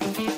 [0.00, 0.35] Bye.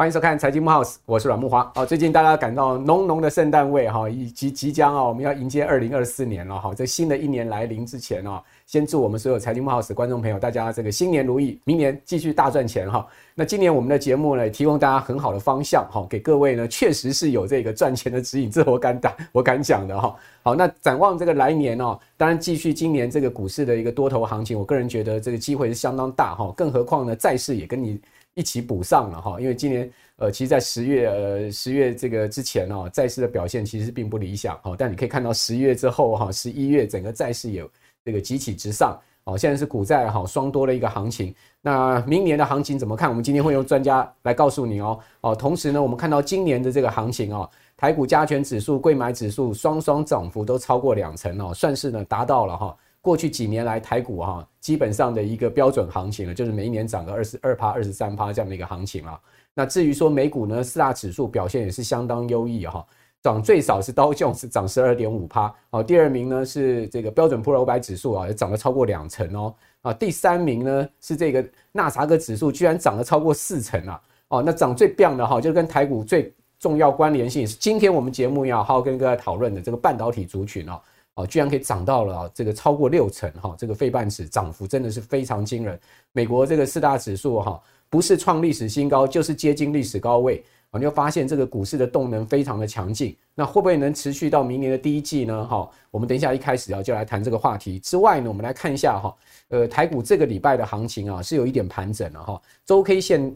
[0.00, 1.70] 欢迎收看财经木 house，我是阮木华。
[1.74, 6.72] 哦，最近大家感到浓浓的圣诞味哈，以及即将啊，我们要迎接二零二四年了哈。
[6.72, 13.06] 在新的一年来临之前啊，先祝我们所有财经木 house 的观众朋友，大家这个新年如意，明年继续大赚钱哈。
[13.34, 20.16] 那今年我们的节目呢，提供大家很好的方向哈，给各位呢，确实是有这个赚钱的指引，这我敢打， 我敢讲的哈。
[20.42, 26.50] 好，那展望这个来年哦，当然继续今年这个股市的一个多头行情，我个人觉得这个机会是相当大哈。
[26.56, 28.00] 更何况呢，债市也跟你。
[28.34, 34.74] 一起补上了哈，因为今年呃，其实，在十月呃十月这个之前哦，债市的表现其实并不理想哈。
[34.78, 37.68] 但你可以看到十一月之后哈，十一月整个债市有
[38.04, 39.36] 这个急起直上哦。
[39.36, 41.34] 现在是股债哈双多的一个行情。
[41.60, 43.08] 那明年的行情怎么看？
[43.08, 45.34] 我们今天会用专家来告诉你哦哦。
[45.34, 52.76] 同时呢，我们看到今年的这个行情哦，台股加权指数、柜买指数双双涨幅都超过两成哦，算是呢达到了哈。
[53.02, 59.18] 过去几年来，台股哈基本上的一个标准行情了，就是每一年涨个二十二趴、二十三趴这样的一个行情啊。
[59.54, 62.86] 那至于说美股呢，四大指数表现也是相当优异哈，
[63.22, 80.78] 涨最少是道琼斯涨十二点五趴，哦，第二名呢是这个标准普尔五百指数啊，也涨了超过两成哦，啊，第三名呢是这个纳斯达克指数，居然涨了超过四成啊，哦，那涨最棒的哈，就跟台股最重要关联性是今天我们节目要好好跟各位讨论的这个半导体族群哦。
[81.20, 85.78] 哦，居然可以涨到了这个超过六成哈，这个费半指涨幅真的是非常惊人。
[86.12, 90.78] 美国这个四大指数哈，不是创历史新高，就是接近历史高位啊。
[90.78, 95.46] 你会发现这个股市的动能非常的强劲，那会不会能持续到明年的第一季呢？
[95.46, 97.78] 哈，我们等一下一开始啊就来谈这个话题。
[97.80, 99.14] 之外呢，我们来看一下哈，
[99.48, 103.34] 呃，台股这个礼拜的行情啊是有一点盘整了哈，周 K 线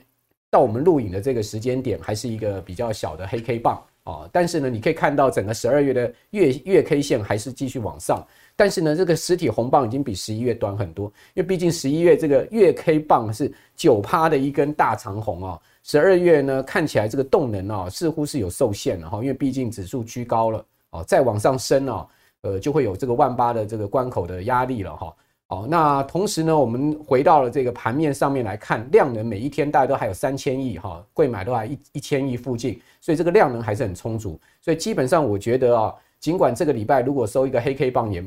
[0.50, 3.82] 到我们录影的这个时间点还是一个比较小的黑 K 棒。
[4.04, 8.22] 哦，但是呢，你可以看到整个十二月的月月 K 线还是继续往上，
[8.54, 22.06] 但是呢，这个实体红棒已经比十一月短很多，因为毕竟十一月这个月 K 棒是九趴的一根大长红哦，十二月呢看起来这个动能哦似乎是有受限了哈，因为毕竟指数居高了哦，再往上升哦，
[22.42, 25.14] 呃就会有这个万八的这个关口的压力了哈。
[25.46, 34.40] 好，那同时呢，我们回到了这个盘面上面来看，量能每一天大概都还有三千亿哈，贵买都还一一千亿附近，所以这个量能还是很充足。
[34.62, 38.24] 所以基本上我觉得啊，尽管这个礼拜如果收一个黑 K 棒，也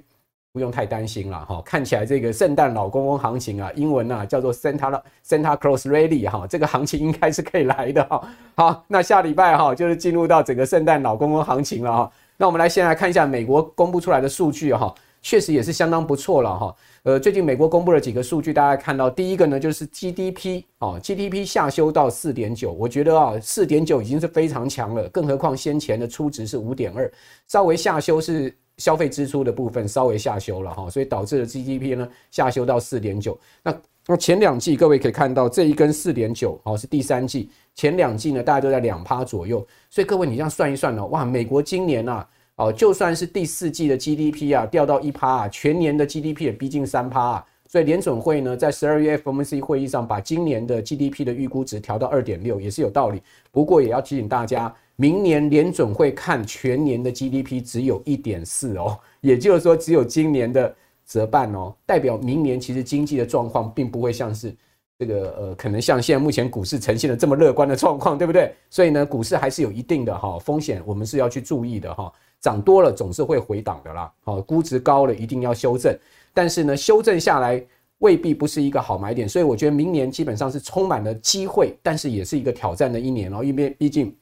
[0.53, 1.59] 不用太担心了哈。
[1.65, 8.29] 看起来这个圣诞老公公行情啊，英文啊叫做 Santa Santa Claus Rally 哈，这个行情应该是可以来的哈。
[8.55, 12.11] 好，那下礼拜哈就是进入到整个圣诞老公公行情了哈。
[12.37, 14.93] 那我们来先来看一下美国公布出来的数据哈。
[15.21, 27.11] 确实也是相当不错了哈，呃，最近美国公布了几个数据，大家看到第一个呢就是 GDP 哦，GDP 下修到四点九，我觉得啊，四点九已经是非常强了，更何况先前的初值是五点二，
[27.47, 33.37] 稍微下修是消费支出的部分稍微下修了哈，所以导致了 GDP 呢下修到四点九。
[33.63, 42.25] 那那前两季各位可以看到这一根四点九哦是第三季，前两季呢大概都在两趴左右，所以各位你这样算一算呢，哇，美国今年呐。
[42.57, 53.21] 哦，就算是第四季的 GDP 啊掉到一趴啊，全年的 GDP 也逼近三趴啊，所以联准会呢在十二月 FOMC 会议上把今年的 GDP 的预估值调到二点六，也是有道理。
[53.51, 60.75] 不过也要提醒大家，明年联准会看全年的 GDP 只有一点四哦，也就是说只有今年的
[61.05, 64.51] 折半哦，代表明年其实经济的状况并不会像是
[64.97, 68.51] 这个呃，可能像现在目前股市呈现的这么乐观的状况，对不对？
[68.71, 72.11] 所以呢，股市还是有一定的哈风险，我们是要去注意的哈。
[72.39, 75.97] 涨多了总是会回档的啦，好，估值高了一定要修正，
[76.33, 77.61] 但是呢，修正下来
[77.99, 84.15] 未必不是一个好买点，所以我觉得明年基本上是充满了机会，但是也是一个挑战的一年哦，因为毕竟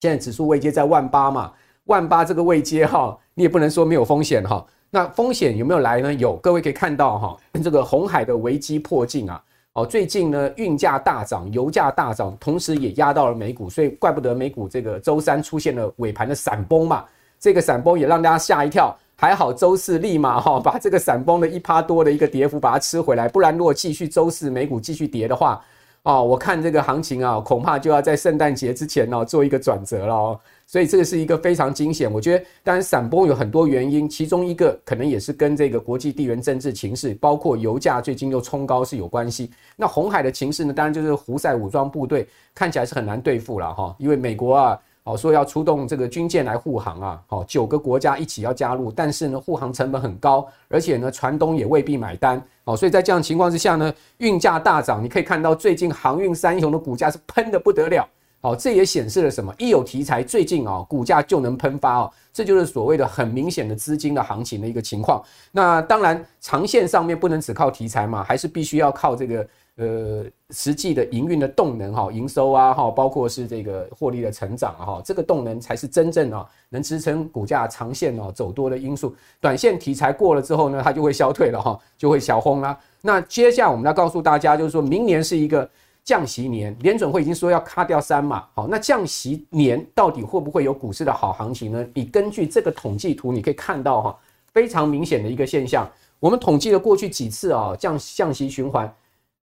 [0.00, 1.52] 现在指数位阶在万八嘛，
[1.84, 6.12] 万八这个位阶哈，你也不能说没有风险哈，那风险有没有来呢？
[6.14, 17.04] 有，各位可以看到哈， 这个红海的危机迫近啊，哦，最近呢运价大涨，油价大涨，同时也压到了美股，所以怪不得美股这个周三出现了尾盘的闪崩嘛。
[17.42, 25.60] 这个闪崩也让大家吓一跳，还好周四立马哈 把这个闪崩的一趴多的一个跌幅把它吃回来，不然如果继续周四美股继续跌的话，
[26.04, 30.40] 哦，我看这个行情啊，恐怕就要在圣诞节之前呢做一个转折了哦。
[30.68, 32.10] 所以这个是一个非常惊险。
[32.10, 39.50] 我觉得，当然闪崩有很多原因，其中一个可能也是跟这个国际地缘政治情势，包括油价最近又冲高是有关系。
[39.76, 44.78] 那红海的情势呢，当然就是胡塞武装部队看起来是很难对付了哈，因为美国啊。
[45.04, 58.08] 哦，说要出动这个军舰来护航啊，好，九个国家一起要加入，但是呢，护航成本很高，而且呢，船东也未必买单，哦，所以在这样情况之下呢，运价大涨，你可以看到最近航运三雄的股价是喷得不得了，
[58.40, 59.52] 好，这也显示了什么？
[59.58, 62.12] 一有题材，最近啊，股价就能喷发哦。
[62.32, 65.22] 这就是所谓的很明显的资金的行情的一个情况。
[65.50, 69.46] 那当然，长线上面不能只靠题材嘛，还是必须要靠这个
[69.76, 79.14] 呃实际的营运的动能哈，营收啊哈，包括是这个获利的成长哈，这个动能才是真正啊能支撑股价长线哦走多的因素。
[79.40, 82.78] 短线题材过了之后呢，它就会消退了哈，就会小轰啦。
[83.00, 85.68] 那接下来我们要告诉大家，就是说明年是一个。
[86.04, 91.86] 降息年，联准会已经说要卡掉三码，好，那降息年到底会不会有股市的好行情呢？
[91.94, 94.18] 你根据这个统计图，你可以看到哈，
[94.52, 95.88] 非常明显的一个现象。
[96.18, 98.92] 我们统计了过去几次啊，降降息循环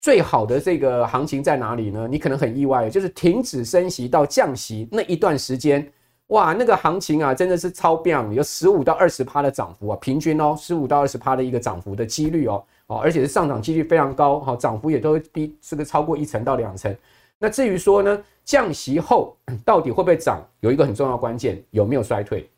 [0.06, 2.06] 最好的这个行情在哪里呢？
[2.08, 5.84] 你可能很意外，就是停止升息到降息那一段时间，
[6.28, 12.64] 哇，那个行情啊，真的是超棒，有十五到二十趴的涨幅啊，平均哦，十五到二十趴的一个涨幅的几率哦。
[12.86, 16.96] 哦，而且是上涨几率非常高，哈，涨幅也都比这个超过一成到两成。
[17.36, 20.40] 那至于说呢，降息后到底会不会涨？
[20.60, 22.48] 有一个很重要关键，有没有衰退？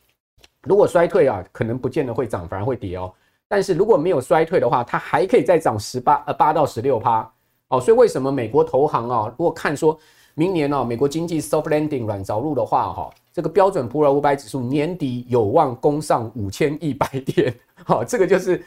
[0.64, 3.10] 如果衰退啊，可能不见得会涨，反而会跌哦。
[3.48, 7.26] 但是如果没有衰退的话，它还可以再涨十八呃八到十六趴。
[7.68, 9.98] 哦，所以为什么美国投行啊，如果看说
[10.34, 17.54] 明年呢，美国经济 soft landing 软着陆的话，哈，这个标准普尔五百指数年底有望攻上五千一百点。
[17.84, 18.64] 好，这个就是。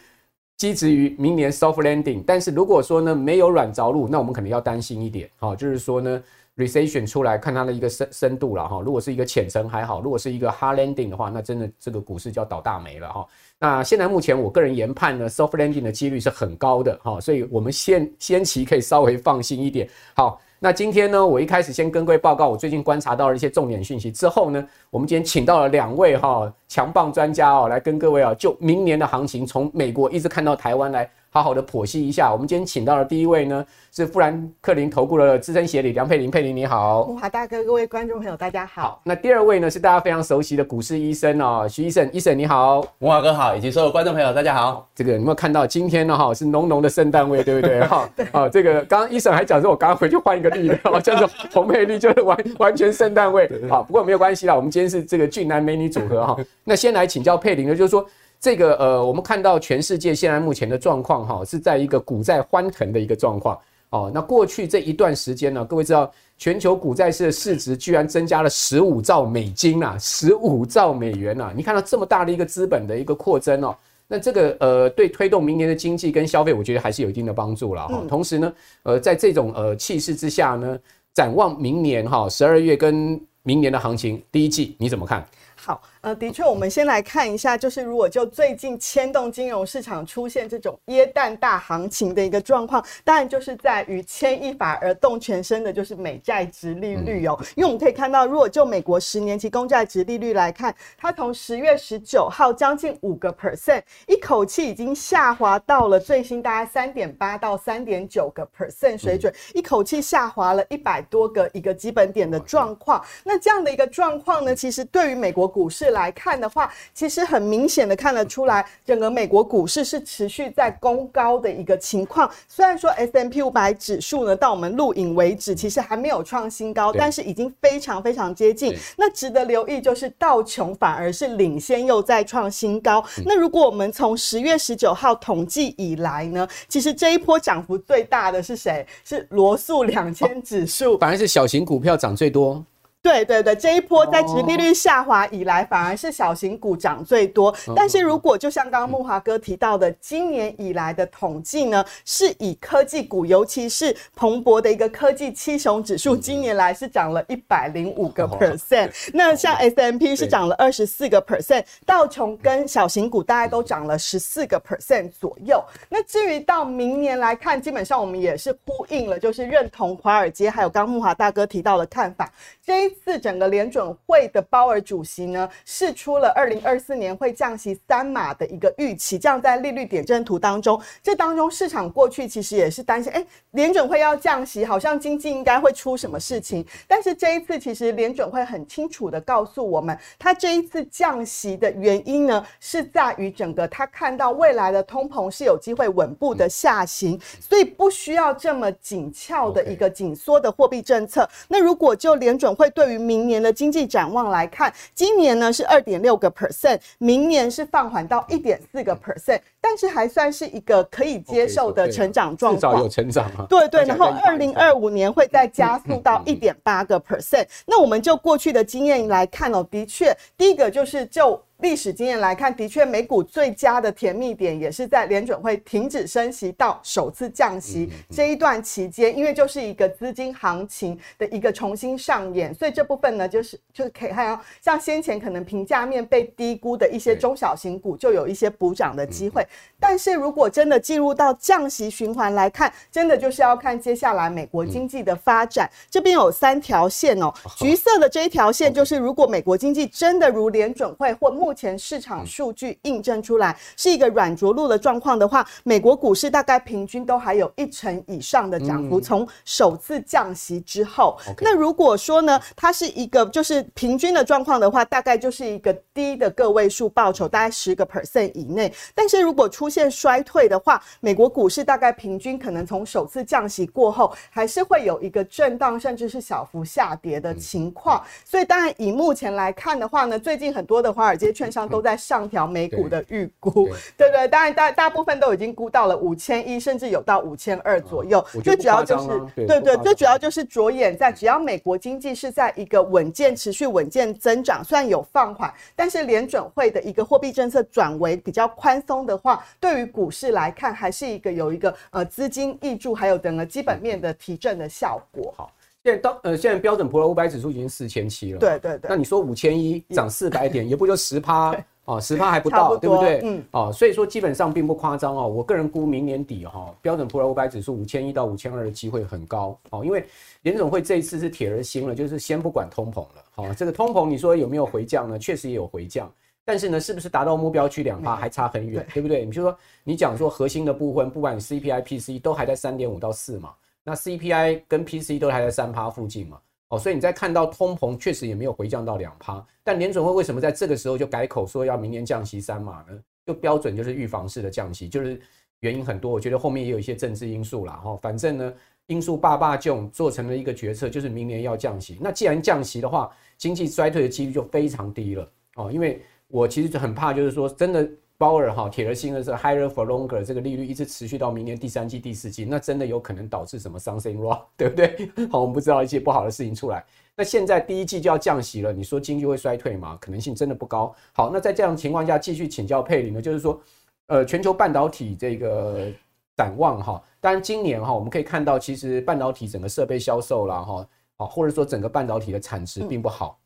[0.57, 6.21] 基质于明年 soft landing，但是如果说呢没有软着陆，那我们可能要担心一点，哈，就是说呢
[6.55, 8.79] recession 出来看它的一个深深度了哈。
[8.79, 13.25] 如果是一个浅层还好，如果是一个 hard landing 的话，那真的这个股市就要倒大霉了哈。
[13.61, 20.41] 那现在目前我个人研判呢，soft landing 的几率是很高的哈，所以我们先先期可以稍微放心一点，好。
[20.63, 31.09] 那今天呢，我一开始先跟各位报告我最近观察到了一些重点讯息，之后呢，我们今天请到了两位哈强棒专家哦，来跟各位啊就明年的行情从美国一直看到台湾来。
[31.33, 38.81] 好好的剖析一下，我们今天请到的第一位呢是富兰克林投顾的资深协理梁佩玲，佩玲你好，慕驊大哥，各位观众朋友大家好。
[38.81, 44.85] 好，那第二位呢是大家非常熟悉的股市医生哦，徐医生，医生你好，文华哥好，以及所有观众朋友大家好。
[44.93, 48.09] 这个你有没有看到今天呢哈是浓浓的圣诞味，对不对哈？
[48.33, 53.49] 啊，这个刚刚医生还讲说，我刚刚回去换一个绿的，叫做红配绿，就是完完全圣诞味。
[53.69, 56.37] 好，不过没有关系啦，我们今天是这个俊男美女组合哈。
[56.65, 58.05] 那先来请教佩玲的，就是说。
[58.41, 63.55] 这个呃，我们看到全世界现在目前的状况哈，是在一个股债欢腾的一个状况
[63.91, 64.11] 哦。
[64.11, 71.53] 那过去这一段时间呢，各位知道全球股债市的市值居然增加了十五兆美金呐，十五兆美元呐。
[71.55, 73.77] 你看到这么大的一个资本的一个扩增哦，
[74.07, 78.03] 那这个呃，对推动明年的经济跟消费，我觉得还是有一定的帮助了哈。
[78.09, 78.51] 同时呢，
[78.81, 80.79] 呃，在这种呃气势之下呢，
[81.13, 85.23] 展望明年哈，十二月跟明年的行情第一季你怎么看？
[85.55, 85.79] 好。
[86.01, 97.39] 呃，的确，我们先来看一下，就是如果就最近牵动金融市场出现这种耶诞大行情的一个状况，当然就是在于牵一发而动全身的，就是美债殖利率哦。
[97.55, 112.99] 因为我们可以看到，如果就美国十年期公债殖利率来看，它从十月十九号将近五个 percent，一口气已经下滑到了最新大概三点八到三点九个 percent 水准，一口气下滑了一百多个一个基本点的状况。
[113.23, 122.29] 那这样的一个状况呢，其实对于美国股市来看的话，其实很明显的看得出来，整个美国股市是持续在攻高的一个情况。
[122.47, 128.75] 虽然说 S M P 五百指数呢，到我们录影为止，其实还没有创新高，但是已经非常非常接近。
[128.97, 133.03] 那值得留意就是道琼反而是领先又再创新高。
[133.25, 138.85] 那如果我们从十月十九号统计以来呢，其实这一波涨幅最大的是谁？
[139.03, 142.63] 是罗素两千指数，反而是小型股票涨最多。
[143.01, 147.53] 对对对，这一波在殖利率下滑以来，反而是小型股涨最多。
[147.75, 158.91] 但是如果就像刚刚木华哥提到的，今年以来的统计呢，是以科技股，尤其是彭博的一个科技七雄指数，今年来是涨了一百零五个 percent。
[159.13, 165.63] 那像 S M P 是涨了二十四个 percent，道琼跟小型股大概都涨了十四个 percent 左右。
[165.89, 172.31] 那至于到明年来看，基本上我们也是呼应了，就是认同华尔街还有刚木华大哥提到的看法。
[172.63, 186.65] 这一次整个联准会的鲍尔主席呢，试出了二零二四年会降息三码的一个预期，这样在利率点阵图当中，这当中市场过去其实也是担心，哎，联准会要降息，好像经济应该会出什么事情。
[186.87, 201.27] 但是这一次其实联准会很清楚的告诉我们，他这一次降息的原因呢，是在于整个他看到未来的通膨是有机会稳步的下行，所以不需要这么紧俏的一个紧缩的货币政策。
[201.47, 213.45] 那如果就联准会对对于明年的经济展望来看，今年呢是二点六个 percent，明年是放缓到一点四个 percent，但是还算是一个可以接受的成长状况，至少有成长啊。
[213.47, 217.45] 对对，然后二零二五年会再加速到一点八个 percent。
[217.67, 221.39] 那我们就过去的经验来看哦，的确，第一个就是就。
[221.61, 239.45] 历史经验来看，的确，美股最佳的甜蜜点也是在联准会停止升息到首次降息这一段期间，因为就是一个资金行情的一个重新上演，所以这部分呢，就是就是可以看到，像先前可能评价面被低估的一些中小型股，就有一些补涨的机会。
[239.79, 245.69] 但是如果真的进入到降息循环来看，真的就是要看接下来美国经济的发展。
[245.89, 259.01] 这边有三条线哦，橘色的这一条线就是如果美国经济真的如联准会或目目前市场数据印证出来是一个软着陆的状况的话，美国股市大概平均都还有一成以上的涨幅。
[259.01, 268.73] 从首次降息之后，那如果说呢，它是一个就是平均的状况的话，大概就是一个低的个位数报酬，大概十个 percent 以内。
[268.95, 278.01] 但是如果出现衰退的话，美国股市大概平均可能从首次降息过后，还是会有一个震荡，甚至是小幅下跌的情况。
[278.23, 281.29] 所以当然以目前来看的话呢，最近很多的华尔街。
[281.41, 283.67] 券商都在上调美股的预估，
[283.97, 288.23] 对对，当然大大部分都已经估到了五千一，甚至有到五千二左右。
[288.43, 289.07] 最主要就是
[289.47, 305.33] 对对，最主要就是着眼在只要美国经济是在一个稳健、持续稳健增长，虽然有放缓，但是联准会的一个货币政策转为比较宽松的话，对于股市来看，还是一个有一个呃资金挹注，还有整个基本面的提振的效果。
[305.35, 305.51] 好。
[305.83, 308.39] 现在到呃，现在标准普尔五百指数已经四千七了。
[308.39, 308.87] 对对对。
[308.87, 313.21] 那你说五千一涨四百点，也不就十趴 哦，十趴还不到，不对不对？
[313.23, 313.43] 嗯。
[313.49, 315.27] 哦，所以说基本上并不夸张哦。
[315.27, 320.05] 我个人估明年底哈，标准普尔五百指数五千一到五千二的机会很高哦，因为
[320.43, 323.23] 联总会这一次是铁了心了，就是先不管通膨了。
[323.31, 325.17] 好，这个通膨你说有没有回降呢？
[325.17, 326.11] 确实也有回降，
[326.45, 329.25] 但是呢，是不是达到目标区两趴还差很远，对不对？
[329.25, 333.49] 你就说你讲说核心的部分，不管 CPI、PCE 都还在三点五到四嘛。
[333.83, 342.99] 那 CPI 跟 PC 都还在三趴附近嘛，哦，所以你在看到通膨确实也没有回降到两趴，但联准会为什么在这个时候就改口说要明年降息三码呢？
[343.25, 345.19] 就标准就是预防式的降息，就是
[345.61, 348.53] 原因很多，我觉得后面也有一些政治因素啦，哈，反正呢
[348.87, 351.97] 因素爸爸就做成了一个决策，就是明年要降息。
[351.99, 357.89] 那既然降息的话，经济衰退的几率就非常低了，哦，因为我其实很怕，就是说真的。
[358.21, 365.11] 鲍尔哈铁了心的是 higher for longer 这个利率一直持续到明年第三季、第四季，那真的有可能导致什么 something wrong， 对不对？
[365.31, 366.85] 好，我们不知道一些不好的事情出来。
[367.15, 369.97] 那现在第一季就要降息了，你说经济会衰退吗？
[369.99, 370.93] 可能性真的不高。
[371.13, 373.59] 好，那在这样的情况下，继续请教佩里呢，就是说，
[374.05, 375.91] 呃，全球半导体这个
[376.37, 380.87] 展望哈，当然今年哈，我们可以看到，其实半导体整个设备销售啦哈，
[381.17, 383.39] 啊，或者说整个半导体的产值并不好。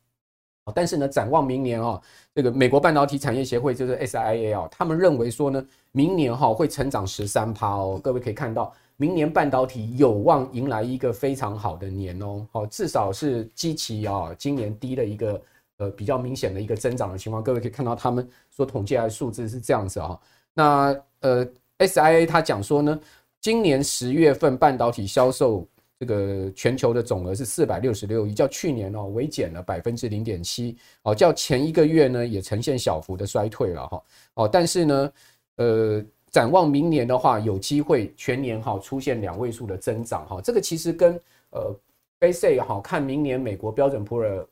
[0.74, 2.00] 但是呢，展望明年啊，
[2.34, 8.00] 这个美国半导体产业协会就是 SIA 哦，他们认为说呢，明年哈会成长十三趴哦。
[8.02, 15.40] 各位可以看到，明年半导体有望迎来一个非常好的年哦，好，至少是基期啊，今年低的一个
[15.78, 17.42] 呃比较明显的一个增长的情况。
[17.42, 20.18] 各位可以看到，他们所统计来的数字是这样子啊。
[20.52, 21.46] 那呃
[21.78, 22.98] ，SIA 他讲说呢，
[23.40, 25.66] 今年十月份半导体销售。
[25.98, 34.02] 这个全球的总额是四百六十六亿，较去年哦微减了百分之零点七哦，较前一个月呢也呈现小幅的衰退了哈
[34.34, 35.12] 哦，但是呢，
[35.56, 41.18] 呃，展望明年的话，有机会全年哈出现两位数的增长哈，这个其实跟
[41.50, 41.74] 呃
[42.20, 44.46] basic 哈看明年美国标准普尔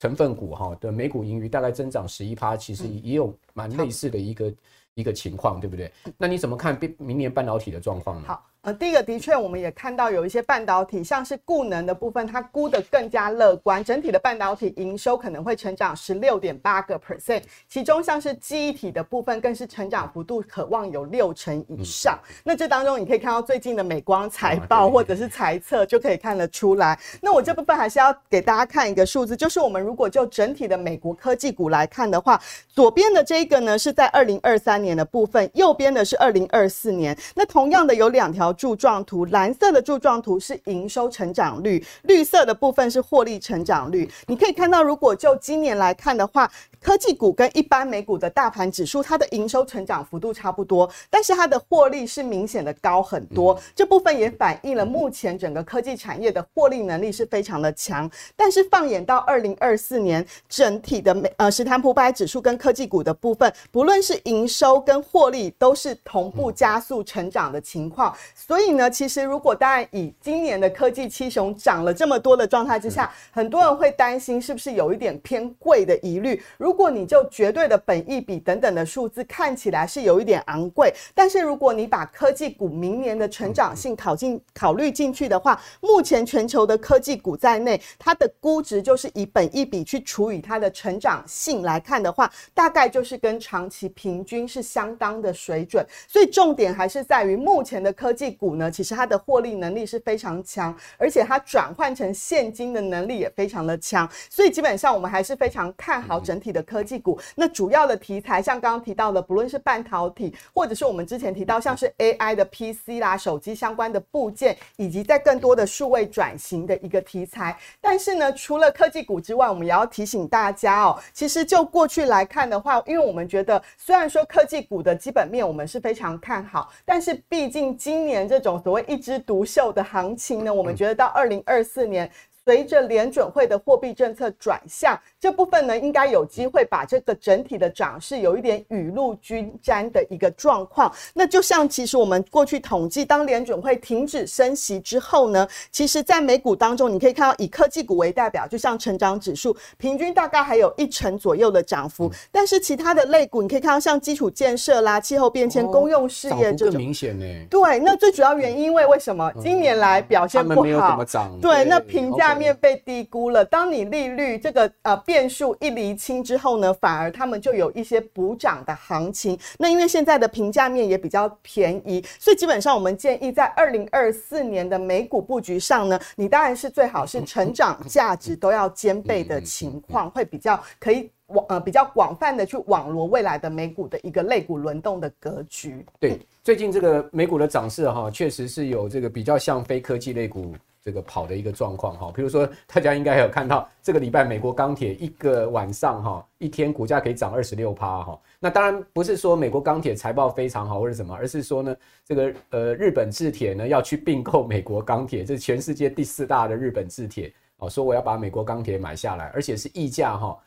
[0.00, 4.54] 成分股哈的每股盈余大概增长十一趴，其实也有蛮类似的一个
[4.94, 5.92] 一个情况，对不对？
[6.16, 8.28] 那你怎么看明年半导体的状况呢？
[8.28, 8.42] 好。
[8.62, 22.18] 呃，第一个的确，我们也看到有一些半导体，像是固能的部分，它估得更加乐观，整体的半导体营收可能会成长十六点八个 percent，其中像是记忆体的部分，更是成长幅度可望有六成以上。
[22.42, 26.98] 那这当中你可以看到最近的美光财报或者是财测，就可以看得出来。
[27.22, 32.38] 那我这部分还是要给大家看一个数字，就是我们如果就整体的美国科技股来看的话，
[32.68, 37.16] 左边的这个呢是在二零二三年的部分，右边的是二零二四年。
[37.36, 38.47] 那同样的有两条。
[38.52, 44.10] 柱状图，蓝色的柱状图是营收成长率，绿色的部分是获利成长率。
[44.26, 46.50] 你可以看到，如果就今年来看的话，
[46.80, 53.58] 科技股跟一般美股的大盘指数，它的营收成长幅度差不多，但是它的获利是明显的高很多。
[53.74, 58.08] 这部分也反映了目前整个科技产业的获利能力是非常的强。
[58.36, 68.14] 但是放眼到二零二四年，整体的美呃史坦普百指数跟科技股的部分，不论是营收跟获利，都是同步加速成长的情况。
[68.40, 76.40] 所以呢，其实如果当然以今年的科技七雄涨了这么多的状态之下，很多人会担心是不是有一点偏贵的疑虑。
[76.56, 95.84] 如果你就绝对的本益比等等的数字看起来是有一点昂贵，但是如果你把科技股明年的成长性考进考虑进去的话，目前全球的科技股在内，它的估值就是以本益比去除以它的成长性来看的话，大概就是跟长期平均是相当的水准。
[96.06, 104.08] 所以重点还是在于目前的科技股呢，其实它的获利能力是非常强，而且它转换成现金的能力也非常的强。
[104.30, 107.18] 所以基本上我们还是非常看好整体的科技股。
[107.34, 117.56] 那主要的题材像刚刚提到的，不论是半导体，或者是我们之前提到像是 AI 的 PC 啦、手机相关的部件，以及在更多的数位转型的一个题材。
[117.80, 132.10] 但是呢，除了科技股之外，我们也要提醒大家哦，其实就过去来看的话，因为我们觉得虽然说科技股的基本面我们是非常看好，但是毕竟今年这种所谓一枝独秀的行情呢，我们觉得到二零二四年。
[132.48, 140.90] 随着联准会的货币政策转向，这部分呢，应该有机会把这个整体的涨势有一点雨露均沾的一个状况。
[141.12, 152.10] 那就像其实我们过去统计，当联准会停止升息之后呢，其实在美股当中，你可以看到以科技股为代表，就像成长指数，平均大概还有一成左右的涨幅。
[152.32, 157.26] 但是其他的类股，你可以看到像基础建设啦、气候变迁、公用事业这种，明显呢。
[157.50, 160.62] 对，那最主要原因，因为为什么今年来表现不好？
[160.62, 161.38] 没有怎么涨。
[161.42, 162.37] 对，那评价。
[162.38, 163.44] 面被低估了。
[163.44, 169.38] 当你利率这个呃变数一厘清之后呢，反而他们就有一些补涨的行情。
[169.58, 185.84] 那因为现在的评价面也比较便宜，所以基本上我们建议在二零二四年的美股布局上呢，你当然是最好是成长价值都要兼备的情况，会比较可以网呃比较广泛的去网罗未来的美股的一个类股轮动的格局。
[185.98, 190.54] 对，最近这个美股的涨势哈，确实是有这个比较像非科技类股。
[190.82, 198.20] 这个跑的一个状况哈，比如说大家应该有看到这个礼拜美国钢铁一个晚上哈，一天股价可以涨二十六趴哈。
[198.38, 210.38] 那当然不是说美国钢铁财报非常好或者什么，而是说呢，这个呃日本制铁呢要去并购美国钢铁，这是全世界第四大的日本制铁哦，说我要把美国钢铁买下来，而且是溢价哈。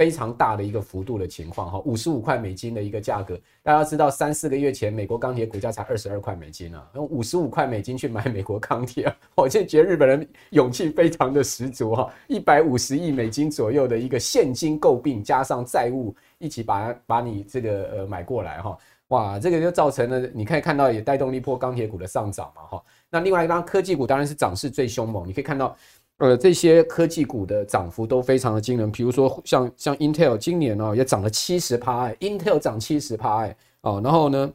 [0.00, 25.76] 非常大的一个幅度的情况哈，五十五块美金的一个价格，大家知道三四个月前美国钢铁股价才二十二块美金啊，用五十五块美金去买美国钢铁，我现在觉得日本人勇气非常的十足哈，一百五十亿美金左右的一个现金购并加上债务一起把把你这个呃买过来哈，哇，这个就造成了你可以看到也带动了一波钢铁股的上涨嘛哈，那另外一张科技股当然是涨势最凶猛，你可以看到。
[26.20, 34.52] 呃，这些科技股的涨幅都非常的惊人，比如说像像 Intel 今年哦也涨了七十趴，Intel 涨七十趴哎哦，然后呢，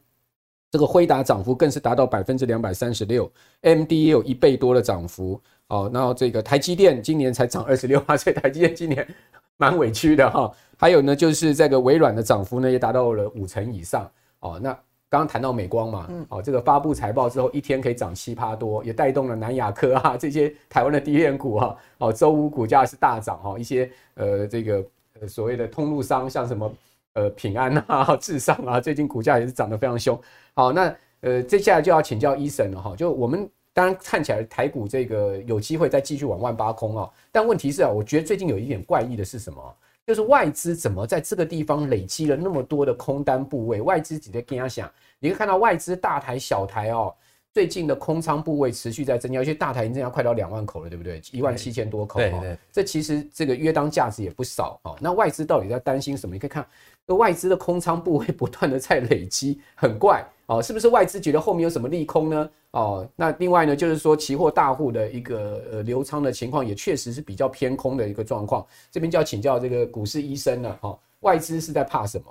[0.70, 9.08] 这个辉达涨幅更是达到百分之两百三十六，AMD 也有一倍多的涨幅哦，然后这个台积电今年才涨二十六趴，所以台积电今年
[9.58, 10.52] 蛮委屈的哈。
[10.78, 14.08] 还有呢，就是这个微软的涨幅呢也达到了五成以上
[14.40, 14.78] 哦，那。
[15.16, 24.86] 刚刚谈到美光嘛，哦，这个发布财报之后，一天可以涨七趴多，也带动了南亚科啊 这些台湾的低电股哈，哦，周五股价是大涨哈，一些呃这个
[25.22, 26.70] 呃所谓的通路商，像什么
[27.14, 30.20] 呃平安啊、 智尚啊，最近股价也是涨得非常凶。
[30.54, 39.76] 好，那呃接下来就要请教 Eason 了哈，就我们当然看起来台股这个有机会再继续往万八空啊，但问题是啊，我觉得最近有一点怪异的是什么？
[40.06, 43.82] 就是外资怎么在这个地方累积了那么多的空单部位？
[43.82, 44.88] 外资直接跟他想，
[45.20, 47.14] 你可以看到外资大台小台哦，
[47.54, 51.22] 最近的空仓部位持续在增加，而且大台已经增加快到两万口了，对不对？
[51.32, 54.98] 一万七千多口哈，这其实这个约当价值也不少哦。
[55.00, 56.36] 那外资到底在担心什么？
[56.36, 56.66] 你可以看，
[57.08, 60.26] 这外资的空仓部位不断的在累积，很怪。
[60.48, 62.50] 哦，是不是外资觉得后面有什么利空呢？
[62.72, 68.64] 哦，那另外呢，就是说期货大户的一个呃流仓的情况也确实是比较偏空的一个状况。
[68.92, 70.78] 这边就要请教这个股市医生了。
[70.82, 72.26] 哦，外资是在怕什么？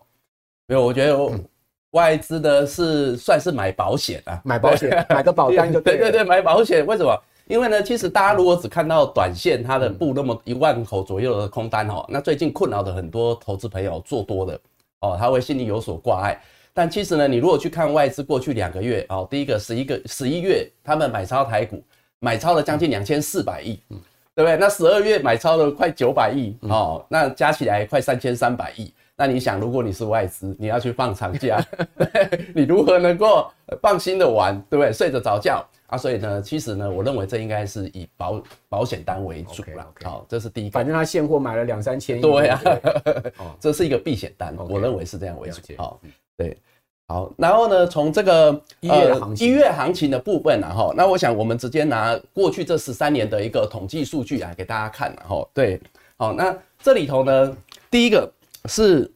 [0.68, 1.16] 没有，我觉得
[1.94, 5.96] 外资的是算是买保险啊，买保险，买个保单就对。
[5.98, 6.84] 对对对，买保险。
[6.84, 7.16] 为什么？
[7.46, 14.58] 因为呢，其实大家如果只看到短线它的布那么一万口左右的空单哦，那最近困扰的很多投资朋友做多的
[15.00, 16.40] 哦，他会心里有所挂碍。
[16.72, 21.80] 但其实呢，你如果去看外资过去两个月哦，第一个十一个十一月，他们买超台股，
[22.18, 24.00] 买超了将近两千四百亿，嗯，
[24.34, 24.56] 对不对？
[24.56, 28.92] 那十二月买超了快九百亿哦，那加起来快三千三百亿。
[29.16, 31.64] 那你想，如果你是外资，你要去放长假，
[32.54, 33.48] 你如何能够
[33.80, 34.92] 放心的玩，对不对？
[34.92, 35.96] 睡得着觉啊？
[35.96, 39.86] 所以呢，其实呢，我认为这应该是以保保险单为主了。
[40.02, 40.72] 好、哦，这是第一个。
[40.72, 42.20] 反正他现货买了两三千亿。
[42.20, 42.60] 对呀、
[43.36, 45.60] 啊， 这是一个避险单，我认为是这样为主。
[45.76, 46.00] 好。
[46.36, 46.56] 对，
[47.06, 55.80] 好，然后呢，从这个一月行情，一月行情的部分，然后，那我想我们直接拿过去这十三年的一个统计数据来给大家看，然后，对，
[56.16, 57.56] 好，那这里头呢，
[57.88, 58.28] 第一个
[58.68, 59.10] 是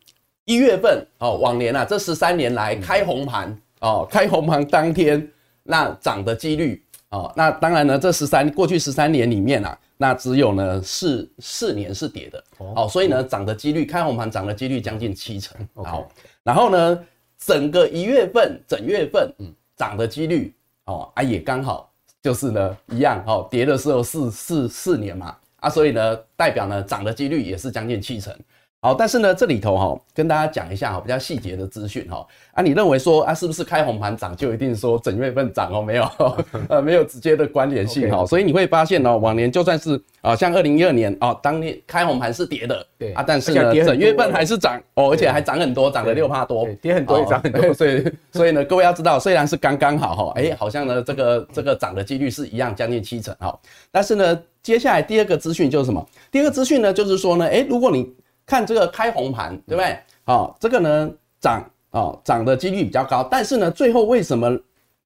[0.45, 5.29] 一月份哦，往年啊，这十三年来开红盘哦，开红盘当天
[5.63, 12.45] 那涨的几率哦，那当然呢，这十三过去十三年里面啊，那只有呢四四年是跌的。
[12.59, 16.09] 哦，所以呢，涨的几率开红盘涨的几率将近七成，好，
[16.43, 16.99] 然后呢。
[17.47, 20.53] 整个一月份，整月份，嗯，涨的几率，
[20.87, 21.89] 哦，啊，也刚好
[22.21, 28.37] 就是呢，一样，哦，跌的时候四四四年嘛，啊，所以呢，代表呢，涨的几率也是将近七成。
[28.81, 32.25] 好，但是呢，这里头哈，跟大家讲一下哈，比较细节的资讯哈。
[32.53, 35.83] 啊，你认为说啊，是不是开红盘涨就一定说整月份涨哦？
[35.83, 36.09] 没有，
[36.71, 38.25] 呃，没有直接的关联性哈。
[38.25, 47.61] 所以你会发现哦，往年就算是啊，像二零一二年哦，当年开红盘是跌的，对啊，但是呢，整月份还是涨哦，而且还涨很多，涨了六趴多，跌很多也涨很多。
[47.75, 53.59] 所以，所以呢，各位要知道，虽然是刚刚好哈，哎，好像呢，这个这个涨的几率是一样，将近七成哈。
[53.91, 56.07] 但是呢，接下来第二个资讯就是什么？
[56.31, 58.09] 第二个资讯呢，就是说呢，哎，如果你
[58.49, 59.99] 看这个开红盘，对不对？
[60.25, 64.59] 好，这个呢涨哦，涨的几率比较高，但是呢，最后为什么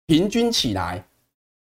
[0.07, 1.05] 平均起来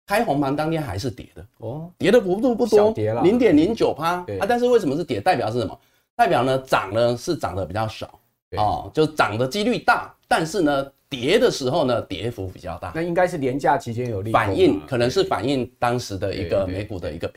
[0.06, 1.44] 开红盘当天还是跌的？
[1.58, 4.46] 哦，跌的幅度不多，零点零九趴啊。
[4.48, 5.20] 但是为什么是跌？
[5.20, 5.80] 代表是什么？
[6.16, 8.20] 代表呢涨呢是涨的比较少
[8.58, 12.92] 哦，就涨的几率大，但是呢跌的时候呢跌幅比较大。
[12.94, 17.32] 那应该是年假期间有利反应，可能是反映当时的一个美股的一个。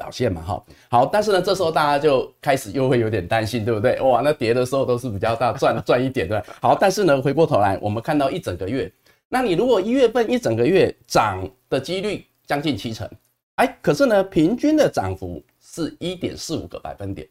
[0.00, 4.00] 表现嘛，哈，好，但是呢，这时候大家就开始又会有点担心，对不对？
[4.00, 6.42] 哇，那跌的时候都是比较大，赚 赚一点，对。
[6.62, 8.90] 好，但是呢，回过头来，我们看到一整个月，
[9.28, 13.06] 那你如果一月份一整个月涨的几率将近七成，
[13.56, 17.28] 哎，可是呢，平均的涨幅是一点四五个百分点，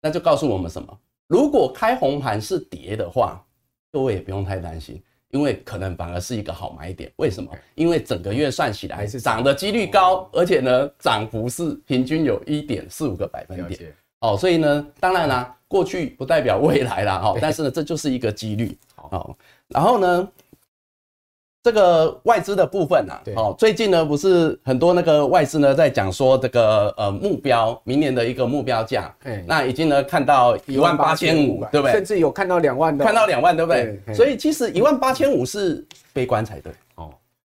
[0.00, 0.98] 那就告诉我们什么？
[1.28, 3.44] 如果开红盘是跌的话，
[3.92, 5.02] 各位也不用太担心。
[5.32, 7.50] 因为可能反而是一个好买点，为什么？
[7.74, 13.92] 因为整个月算起来还是涨的几率高，而且呢，涨幅是平均有一点四五个百分点。
[14.20, 18.78] 哦，所以呢，当然啦，过去不代表未来啦，哈，但是呢，这就是一个几率。
[18.94, 19.34] 好，
[19.68, 20.28] 然后呢，
[21.62, 29.14] 这个外资的部分啊，哦，最近呢不是很多那个外资呢在讲说这个呃目标，明年的一个目标价，
[29.46, 31.92] 那已经呢看到一万八千五，对不对？
[31.92, 33.96] 甚至有看到两万的，看到两万，对不对？
[34.12, 36.72] 所以其实一万八千五是悲观才对。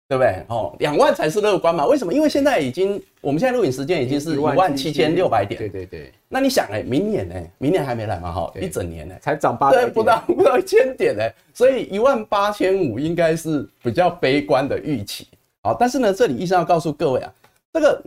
[0.08, 0.44] 对不对？
[0.50, 1.86] 哦，两万才是乐观嘛？
[1.88, 2.13] 为什么？
[2.13, 5.58] 因为现在已经，我们现在录影时间已经是一万七千六百点。
[5.58, 6.12] 对对对。
[6.30, 7.36] 那你想，哎，明年呢？
[7.58, 8.32] 明年还没来嘛？
[8.32, 11.24] 哈，一整年呢，才涨八对，不到不到一千点呢。
[11.54, 15.28] 所以一万八千五应该是比较悲观的预期。
[15.63, 17.34] 好，但是呢，这里医生要告诉各位啊，
[17.74, 18.04] 这个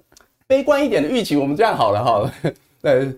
[0.46, 2.32] 悲观一点的预期，我们这样好了哈。
[2.80, 3.12] 对。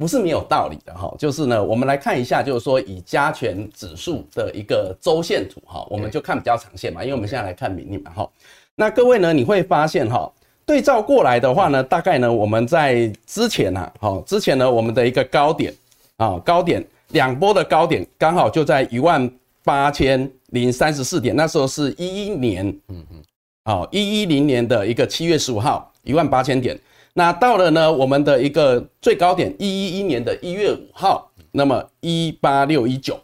[0.00, 8.26] 不是没有道理的哈，就是呢，我们来看一下，就是说以加权指数的一个周线图哈，我们就看比较长线嘛，因为我们现在来看明年嘛哈。
[8.74, 10.32] 那各位呢，你会发现哈，
[10.64, 15.70] 对照过来的话呢，大概呢，我们在之前啊，好，之前呢，我们的一个高点
[16.16, 19.30] 啊，高点两波的高点刚好就在一万
[19.64, 23.22] 八千零三十四点，那时候是一一年，嗯嗯，
[23.66, 26.74] 好，一一零年的一个七月十五号，一万八千点。
[27.14, 33.18] 那到了呢，我们的一个最高点，一一一年的一月五号，那么一八六一九，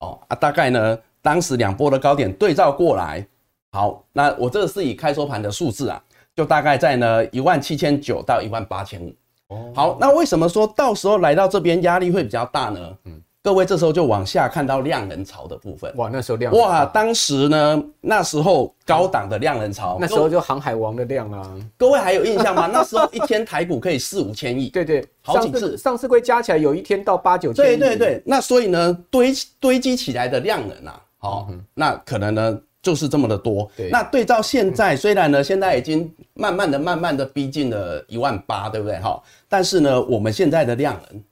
[0.00, 3.26] 哦啊，大概呢，当时两波的高点对照过来，
[3.72, 6.02] 好，那我这个是以开收盘的数字啊，
[6.34, 9.14] 就大概在呢一万七千九到一万八千五，
[9.48, 12.96] 哦，好，那为什么说到时候来到这边压力会比较大呢？
[13.04, 13.22] 嗯。
[13.46, 22.66] 各位这时候就往下看到量能潮的部分，哇，那时候量哇，当时呢，那时候高档的量能潮，那时候就航海王的量啊，各位还有印象吗？
[22.74, 38.98] 那时候一天台股可以四五千亿，对对，好几次，上市柜加起来有一天到八九千亿，对对对，那所以呢，堆堆积起来的量能啊，好，那可能呢就是这么的多，对，那对照现在，虽然呢现在已经慢慢的、慢慢的逼近了一万八，对不对？
[38.98, 41.22] 哈，但是呢，我们现在的量能。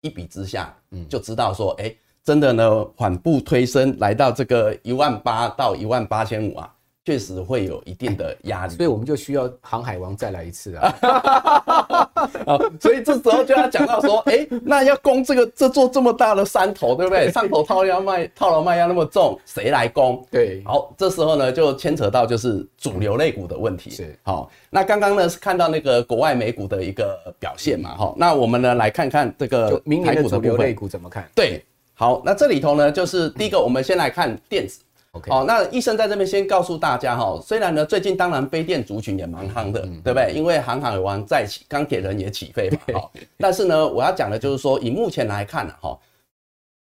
[0.00, 6.74] 一比之下，嗯，就知道说，哎、欸，真的呢，缓步推升，来到这个一万八到一万八千五啊。
[7.08, 12.20] 确实会有一定的压力，所以我们就需要航海王再来一次啊！
[12.78, 17.30] 所以这时候就要讲到说，哎，那要攻这个这座这么大的山头，对不对？
[17.32, 20.22] 上头套要卖套牢卖压那么重，谁来攻？
[20.30, 23.88] 对，好，这时候呢就牵扯到就是主流类股的问题。
[23.88, 31.26] 是，好，那刚刚呢是看到那个国外美股的一个表现嘛，哈，那我们呢来看看这个明年的主流类股怎么看？
[31.34, 34.80] 对，好，那这里头呢就是第一个，我们先来看电子。
[35.28, 40.32] 好，那医生在这边先告诉大家哈，虽然呢最近当然飞电族群也蛮夯的，对不对？
[40.32, 43.12] 因为航海王再起，钢铁人也起飞嘛， 好。
[43.36, 45.98] 但是呢，我要讲的就是说，以目前来看呢，哈，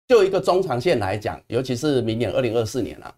[0.08, 3.14] 就一个中长线来讲，尤其是明年二零二四年啊，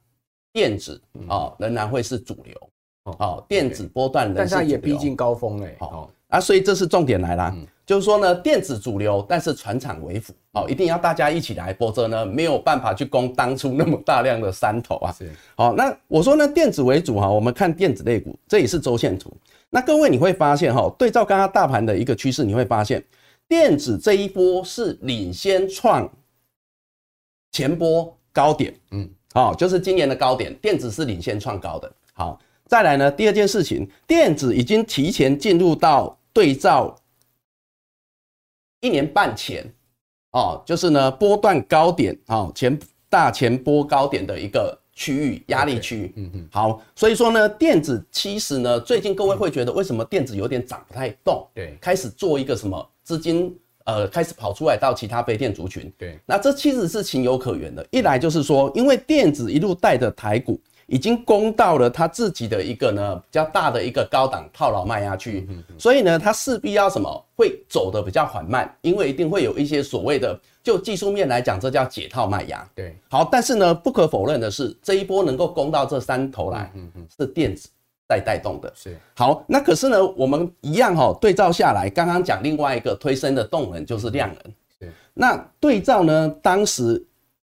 [0.53, 2.71] 电子哦仍然会是主流
[3.19, 6.09] 哦，电子波段，但是它也逼近高峰哎，哦。
[6.29, 7.57] 啊，所以这是重点来啦，
[7.89, 15.11] 就是说呢，电子主流，但是船厂为辅哦，一定要大家一起来，否则呢没有办法去攻当初那么大量的山头啊。
[15.11, 19.33] 是，好，那我说呢，电子为主哈，我们看电子类股，这也是周线图。
[19.71, 23.03] 那各位你会发现哈，对照刚刚大盘的一个趋势，你会发现
[23.49, 26.07] 电子这一波是领先创。
[27.53, 31.91] 前波高点，嗯，好，就是今年的高点，电子是领先创高的。
[32.13, 36.95] 好，再来呢，第二件事情，电子已经提前进入到对照
[38.81, 39.65] 一年半前，
[40.33, 51.47] 哦，就是呢波段高点，哦，前大前波高点的一个区域压力区域，嗯嗯，好，所以说呢，电子其实呢，最近各位会觉得为什么电子有点涨不太动？
[51.55, 53.57] 对，开始做一个什么资金？
[53.85, 57.87] 呃，开始跑出来到其他非电族群，对，那这其实是情有可原的。
[57.91, 65.49] 一来就是说，因为电子一路带着台股，已经攻到了它自己的一个呢比较大的一个高档套牢卖压区，
[65.79, 72.69] 所以呢，它势必要什么会走得比较缓慢，因为一定会有一些所谓的就技术面来讲，这叫解套卖压。
[72.75, 76.73] 对，好，但是呢，不可否认的是，这一波能够攻到这三头来，
[77.17, 77.69] 是电子。
[78.09, 84.55] 在带动的是好，那可是呢，我们一样哈，对照下来，刚刚讲另外一个推升的动能就是量能。
[84.81, 87.05] 是那对照呢，当时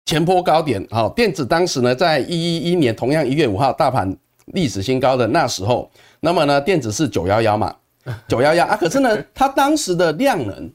[0.08, 4.18] 前波高点，好，电子当时呢，在一一一年同样一月五号大盘
[4.54, 5.92] 历史新高的那时候，
[6.22, 7.76] 那么呢，电子是九幺幺嘛，
[8.26, 10.72] 九幺幺啊，可是呢，它当时的量能，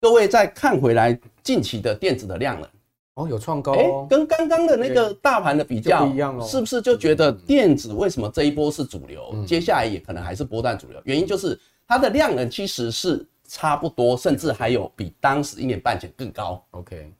[0.00, 2.70] 各位再看回来近期的电子的量能。
[3.14, 11.00] 哦，有创高哦，跟刚刚的那个大盘的比较不一样哦，是不是就觉得电子为什么这一波是主流，接下来也可能还是波段主流？
[11.02, 16.64] 原因就是它的量能其实是差不多，甚至还有比当时一年半前更高。
[16.70, 17.12] OK，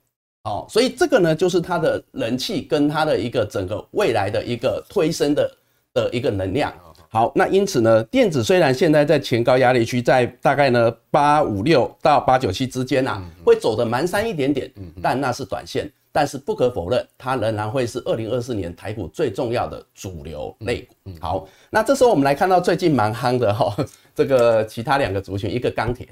[0.43, 5.51] 好，所以这个呢，就是它的人气跟它的一个整个未来的一个推升的
[5.93, 6.73] 的一个能量。
[7.09, 15.91] 好，那因此呢，电子虽然现在在前高压力区，在大概呢八五六到八九七之间啊，会走得蛮山一点点，但那是短线。
[16.13, 20.95] 但是不可否认，它仍然会是二零二四年台股最重要的主流类股。
[21.21, 23.73] 好，那这时候我们来看到最近蛮夯的哈，
[24.13, 26.05] 这个其他两个族群，一个钢铁。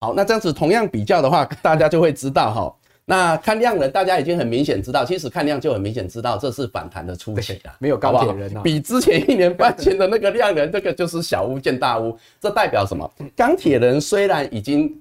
[0.00, 2.76] 好，那这样子同样比较的话，大家就会知道哈。
[3.04, 7.72] 那看量能，大家已经很明显知道，其实看量就很明显知道，这是反弹的初期了。
[7.80, 12.16] 没有钢铁人啊，比之前一年半前的那个量能，这个就是小巫见大巫。
[12.40, 13.10] 这代表什么？
[13.34, 14.94] 钢铁人虽然已经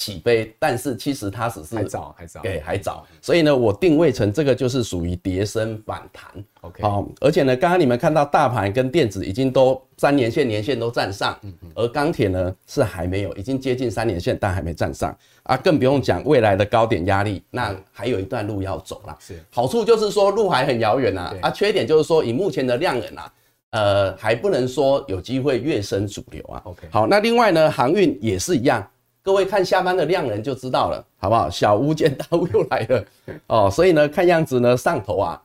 [0.00, 3.06] 起飞，但是其实它只是还早，还早，对，还早。
[3.20, 6.24] 所以呢，我定位成这个就是属于跌升反弹。
[6.62, 11.38] OK，好，而且呢，刚刚你们看到大盘跟电子已经都三年线、年线都站上，
[11.74, 19.14] 而钢铁呢是还没有，已经接近三年线，但还没站上啊，更不用讲未来的高点压力，那还有一段路要走啦。
[19.20, 23.32] 是，好处就是说路还很遥远呐，啊，缺点就是说以目前的量能啊，
[23.72, 26.62] 呃，还不能说有机会跃升主流啊。
[26.64, 28.82] OK，好，那另外呢，航运也是一样。
[29.22, 31.50] 各位看下方的量能就知道了，好不好？
[31.50, 33.04] 小巫见大巫又来了
[33.48, 35.40] 哦，所以呢，看样子呢，上头啊，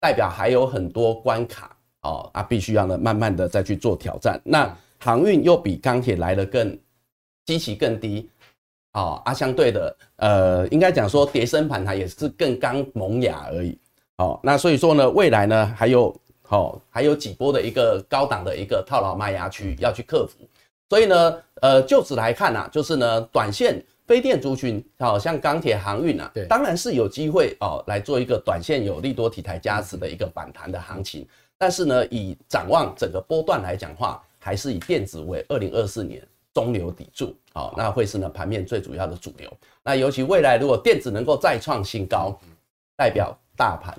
[0.00, 4.40] 代表还有很多关卡哦，啊，必须要呢，慢慢的再去做挑战。
[4.44, 6.76] 那航运又比钢铁来得更
[7.46, 8.28] 基期更低
[8.94, 13.78] 哦，啊，相对的，呃，应该讲说跌深盘它也是更刚萌芽而已
[14.16, 14.38] 哦。
[14.42, 16.14] 那所以说呢，未来呢，还有
[16.48, 20.38] 哦，还有几波的一个高档的一个套牢卖压区要去克服。
[20.92, 31.26] 所以呢，呃，就此来看啊，就是呢，短线非电族群，好像钢铁、航运啊，对，当然是有机会哦，来做一个短线有利多题材加持的一个反弹的行情。
[31.56, 39.50] 但是呢，以展望整个波段来讲话，还是以电子为二零二四年中流砥柱，好，那会是呢盘面最主要的主流。
[39.82, 42.38] 那尤其未来如果电子能够再创新高，
[42.98, 43.98] 代表大盘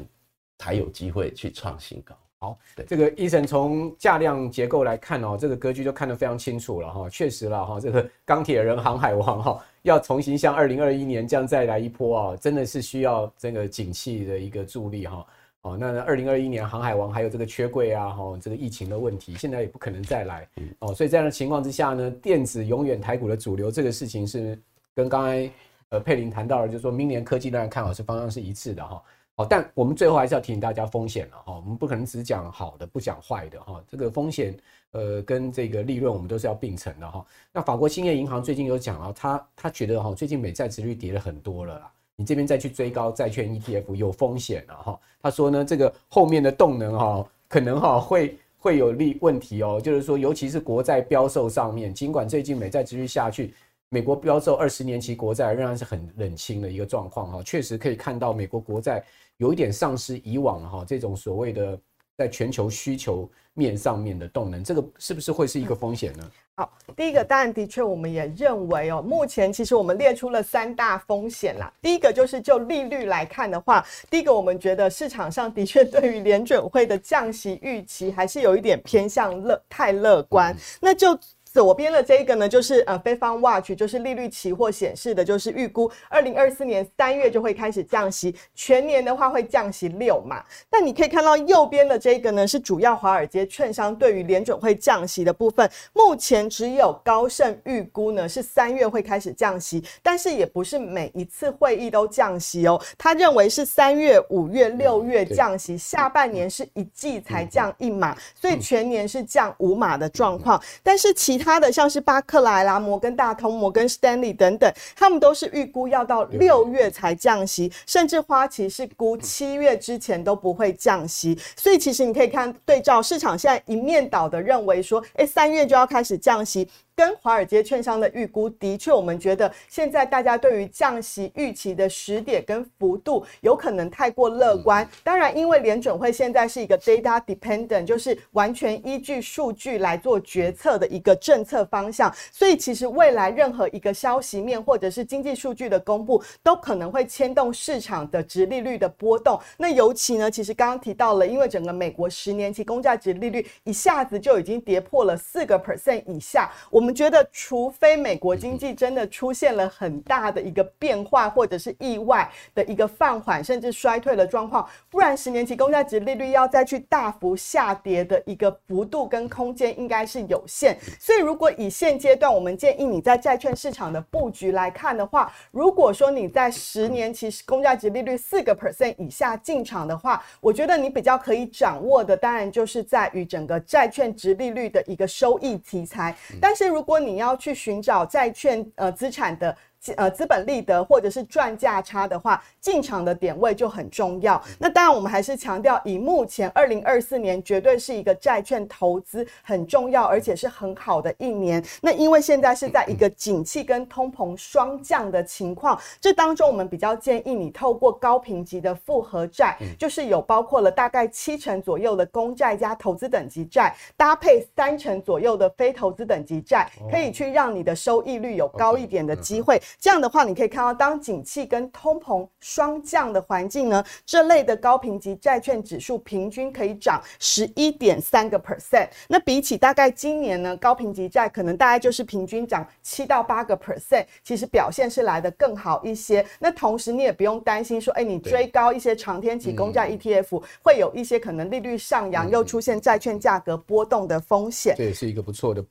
[0.60, 2.16] 才有机会去创新高。
[2.44, 7.10] 好，对这个 Eason 从价量结构来看哦，这个格局就看得非常清楚了哈。
[7.10, 15.26] 确实了哈，这个钢铁人、航海王哈，要重新像二零二一年这样再来一波啊，真的是需要这个景气的一个助力哈。
[15.62, 20.46] 哦，那二零二一年航海王还有这个缺柜啊，哈，这个疫情的问题，现在也不可能再来
[20.80, 20.94] 哦。
[20.94, 24.60] 所以这样的情况之下呢，电子永远台股的主流，这个事情是
[24.94, 25.50] 跟刚才
[25.88, 29.02] 呃佩林谈到了，就是说明年科技当然看好是方向是一致的哈。
[29.36, 34.56] 好，但我们最后还是要提醒大家风险了哈，我们不可能只讲好的不讲坏的哈，这个风险
[34.92, 37.26] 呃跟这个利润我们都是要并存的哈。
[37.52, 45.00] 那法国兴业银行最近有讲啊，他他觉得哈最近美债殖率跌了很多了啦，你这边再去追高债券 ETF 有风险了哈。
[45.20, 53.52] 他说呢，这个后面的动能哈可能哈会会有利问题哦，就是说尤其是国债标售上面，尽管最近美债殖率下去。
[53.90, 59.04] 美国标售二十年期国债仍然是很冷清的一个状况哈，确实可以看到美国国债
[59.44, 61.78] 有一点丧失以往哈这种所谓的
[62.18, 66.32] 在全球需求面上面的动能，这个是不是会是一个风险呢？
[66.56, 71.70] 好，第一个当然的确，我们也认为哦，目前其实我们列出了三大风险啦。
[71.82, 81.20] 第一个就是就利率来看的话，第一个我们觉得市场上的确对于联准会的降息预期还是有一点偏向乐太乐观，那就。
[81.54, 90.44] 左边的这一个呢，就是呃，Fed Fund Watch，就是利率期货显示的，就是预估二零二四年三月就会开始降息，全年的话会降息六码。
[90.68, 95.70] 但你可以看到右边的这个呢，是主要华尔街券商对于联准会降息的部分。
[95.94, 102.82] 目前只有高盛预估呢是三月会开始降息，但是也不是每一次会议都降息哦。
[102.98, 110.60] 他认为是三月、五月、六月降息，下半年是一季才降一码，所以全年是降五码的状况。
[110.82, 121.38] 但是其他的像是巴克莱啦、摩根大通、摩根士丹利等等，他们都是预估要到六月才降息，甚至花旗是估七月之前都不会降息。
[121.56, 126.68] 所以其实你可以看对照市场现在一面倒的认为说，哎，三月就要开始降息。
[126.96, 134.88] 跟华尔街券商的预估的确，我们觉得现在大家对于降息预期的时点跟幅度有可能太过乐观。
[135.04, 149.40] 当然，因为联准会现在是一个 data dependent，就是完全依据数据来做决策的一个政策方向，所以其实未来任何一个消息面或者是经济数据的公布，都可能会牵动市场的殖利率的波动。
[149.58, 156.83] 那尤其呢，其实刚刚提到了，因为整个美国十年期公债值利率一下子就已经跌破了四个 percent 以下，我。
[156.84, 170.78] 我们觉得，除非美国经济真的出现了很大的一个变化，或者是意外的一个放缓，甚至衰退的状况，不然十年期公债值利率要再去大幅下跌的一个幅度跟空间应该是有限。
[171.00, 186.73] 所以，如果以现阶段我们建议你在债券市场的布局来看的话，如果说你在十年期公债值利率四个 percent 以下进场的话，我觉得你比较可以掌握的，当然就是在于整个债券值利率的一个收益题材，但是。
[186.74, 189.56] 如果你要去寻找债券呃资产的。
[189.98, 194.42] 呃，资本利得或者是赚价差的话，进场的点位就很重要。
[194.58, 201.64] 那当然，我们还是强调，以目前二零二四年绝对是一个债券投资很重要，而且是很好的一年。
[201.82, 219.62] 那因为现在是在一个景气跟通膨双降的情况，这当中我们比较建议你透过高评级的复合债，就是有包括了大概七成左右的公债加投资等级债，搭配三成左右的非投资等级债，可以去让你的收益率有高一点的机会。
[219.80, 228.90] 这样的话，你可以看到，当景气跟通膨双降的环境呢，这类的高评级债券指数平均可以涨十一点三个 percent。
[229.08, 236.26] 那比起大概今年呢，高评级债可能大概就是平均涨七到八个 percent，其实表现是来得更好一些。
[236.40, 244.76] 那同时你也不用担心说，哎，你追高一些长天期公债 ETF，会有一些可能利率上扬又出现债券价格波动的风险。
[244.78, 245.64] 这也是一个不错的。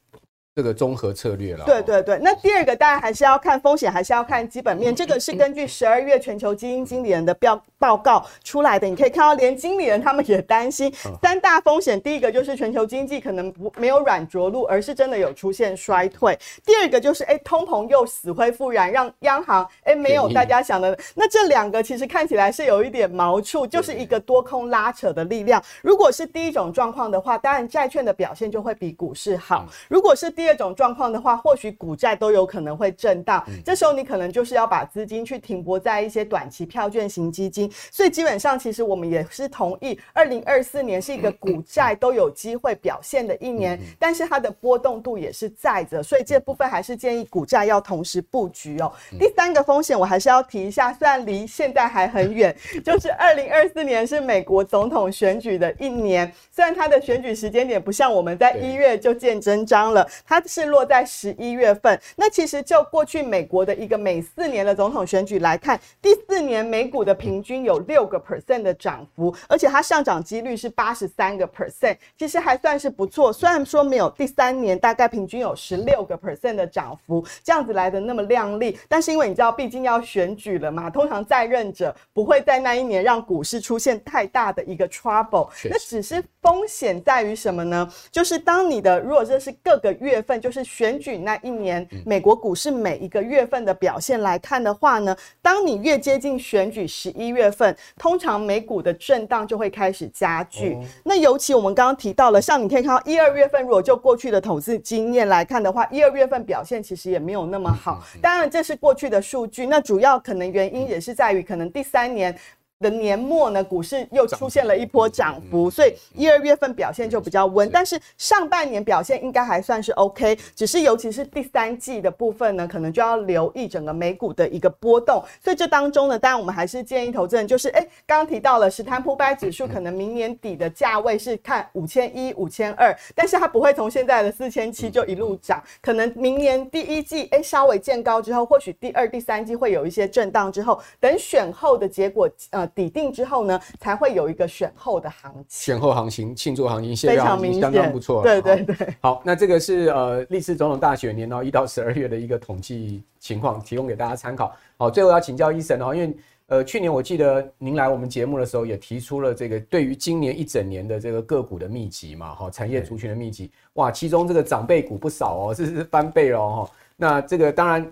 [0.54, 1.64] 这个综合策略了。
[1.64, 4.94] 对对对，那第二个当然还是要看风险，还是要看基本面。
[4.94, 8.86] 这个是根据十二月全球基金经理人的报报告出来的。
[8.86, 11.98] 你可以看到，连经理人他们也担心三大风险。
[12.02, 16.38] 第一个就是全球经济可能不没有软着陆，而是真的有出现衰退。
[16.66, 20.96] 第二个就是哎，通膨又死灰复燃，让央行哎没有大家想的。
[21.14, 25.62] 那这两个其实看起来是有一点毛处，就是一个多空拉扯的力量。
[25.80, 29.66] 如果是第一种状况的话，当然债券的表现就会比股市好。
[29.88, 37.70] 如果是第第二种状况的话，或许股债都有可能会震荡，这时候你可能就是要把资金去停泊在一些短期票券型基金。
[37.92, 48.92] 所以基本上，其实我们也是同意，二零二四年是一个股债都有机会表现的一年，但是它的波动度也是在的，所以这部分还是建议股债要同时布局哦。
[49.20, 52.52] 第三个风险我还是要提一下，虽然离现在还很远，
[52.84, 60.04] 就是二零二四年是美国总统选举的一年，虽然它的选举时间点不像我们在一月就见真章了。
[60.32, 62.00] 它是落在十一月份。
[62.16, 73.30] 那其实就过去美国的一个每四年的总统选举来看，第四年美股的平均有六个 percent 的涨幅，而且它上涨几率是八十三个 percent，其实还算是不错。
[73.30, 85.50] 虽然说没有第三年大概平均有十六个 percent 的涨幅，这样子来的那么亮丽，但是因为你知道，毕竟要选举了嘛，通常在任者不会在那一年让股市出现太大的一个 trouble。
[85.68, 87.86] 那只是风险在于什么呢？
[88.10, 90.21] 就是当你的如果这是各个月。
[90.22, 100.78] 份，就是选举那一年美国股市每一个月份的表现来看的话呢，当你越接近选举十一月份，通常美股的震荡就会开始加剧。
[101.04, 108.02] 那尤其我们刚刚提到了，像你可以看到一二月份，如果就过去的投资经验来看的话，一二月份表现其实也没有那么好。
[108.20, 112.34] 当然这是过去的数据，那主要可能原因也是在于可能第三年。
[112.82, 125.22] 的年末呢，股市又出现了一波涨幅，所以一二月份表现就比较温，但是上半年表现应该还算是 OK，只是尤其是第三季的部分呢，可能就要留意整个美股的一个波动。
[125.40, 142.68] 所以这当中呢，当然我们还是建议投资人，就是哎，刚刚提到了石滩铺白指数，可能明年底的价位是看五千一、五千二，但是它不会从现在的四千七就一路涨，可能明年第一季哎稍微见高之后，或许第二、第三季会有一些震荡之后，等选后的结果呃。
[142.74, 145.44] 底定之后呢，才会有一个选后的行情。
[145.48, 148.22] 选后行情、庆祝行情、非常明显，相当不错。
[148.22, 148.94] 对对对。
[149.00, 154.54] 好，那这个是呃历次总统大选年到一到十二月的一个统计情况，提供给大家参考。
[154.76, 156.16] 好，最后要请教医生哦，因为
[156.46, 163.50] 呃去年我记得您来我们节目的时候也提出了这个对于今年一整年的这个个股的秘籍嘛，哈，产业族群的秘籍。
[163.74, 166.70] 哇，其中这个长辈股不少哦，这是翻倍了哦。
[166.96, 167.90] 那这个当然。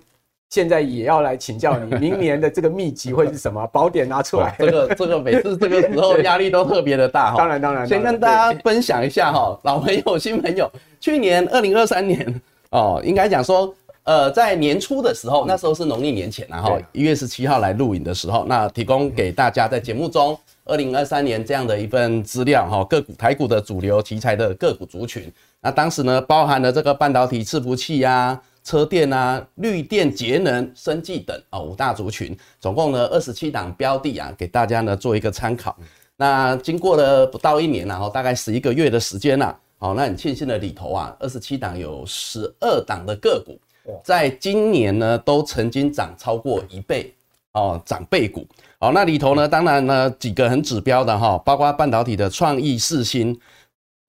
[0.50, 3.64] 现在也要来请教你，明年的这个秘籍会是什么？
[3.68, 4.56] 宝典拿出来。
[4.58, 7.36] 这个这个每次这个时候压力都特别的大 哈。
[7.38, 7.86] 当然当然。
[7.86, 12.40] 先跟大家分享一下哈，老朋友新朋友， 去年二零二三年
[12.70, 13.72] 哦，应该讲说，
[14.02, 28.36] 呃，在年初的时候，那时候是农历年前然后一月十七号来录影的时候，那提供给大家在节目中二零二三年这样的一份资料哈，个股台股的主流题材的个股族群，那当时呢包含了这个半导体伺服器呀。
[28.62, 35.76] 车电啊、绿电节能、生技等啊五大族群，总共呢二十七档标的啊，给大家呢做一个参考。
[36.16, 43.58] 那经过了不到一年，然后大概十一个月的时间呐，好，那很庆幸的里头啊，二十七档有十二档的个股，
[44.04, 47.14] 在今年呢都曾经涨超过一倍
[47.52, 48.46] 哦，涨倍股。
[48.78, 53.38] 好，那里头呢，当然呢几个很指标的哈，包括半导体的创意、世芯。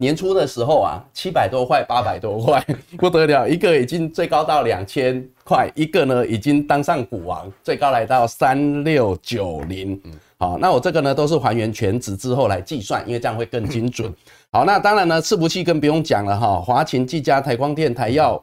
[0.01, 2.65] 年初的时候啊，七百多块、八百多块，
[2.97, 10.01] 不得了，一个已经最高到两千块，一个呢已经当上股王，最高来到三六九零。
[10.39, 14.11] 好，那我这个呢都是还原全值之后来计算，因为这样会更精准。
[14.51, 18.41] 好，那当然呢，伺服器更不用讲了哈，华擎、技嘉、台光电、台燿、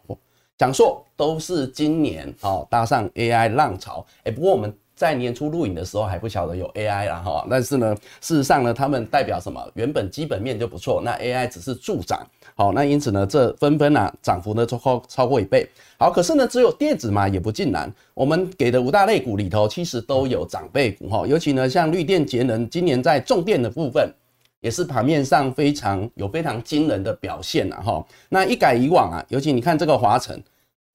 [0.60, 4.06] 祥硕都是今年哦搭上 AI 浪潮。
[4.22, 4.72] 哎，不过我们。
[4.98, 9.64] 在年初录影的时候还不晓得有 AI 啦哈，但是呢，事实上呢，他们代表什么？
[9.74, 12.26] 原本基本面就不错，那 AI 只是助长，
[12.56, 15.68] 好，那因此呢，这纷纷啊涨幅呢超超过一倍。
[15.98, 24.12] 好，可是呢，只有电子嘛也不尽然，我们给的五大类股里头其实都有涨倍股哈，尤其呢像绿电节能，今年在重电的部分
[24.60, 28.04] 也是盘面上非常有非常惊人的表现啊哈。
[28.28, 30.42] 那一改以往啊，尤其你看这个华城。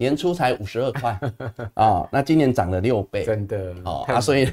[0.03, 1.17] 年初才五十二块
[1.75, 4.45] 啊，那今年涨了六倍，真的哦啊，所以